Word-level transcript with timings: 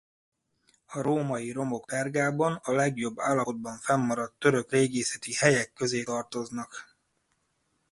A 0.85 1.01
római 1.01 1.51
romok 1.51 1.85
Pergában 1.85 2.59
a 2.63 2.71
legjobb 2.71 3.19
állapotban 3.19 3.77
fennmaradt 3.77 4.39
török 4.39 4.71
régészeti 4.71 5.33
helyek 5.33 5.73
közé 5.73 6.03
tartoznak. 6.03 6.97